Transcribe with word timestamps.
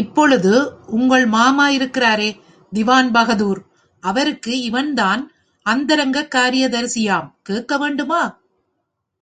இப்பொழுது 0.00 0.52
உங்கள் 0.90 1.26
மாமா 1.26 1.68
இருக்கிறாரே 1.68 2.28
திவான் 2.72 3.10
பகதூர், 3.10 3.60
அவருக்கு 4.02 4.60
இவன் 4.60 4.94
தான் 4.94 5.24
அந்தரங்கக் 5.66 6.32
காரியதரிசியாம் 6.34 7.28
கேட்கவேண்டுமா? 7.50 8.22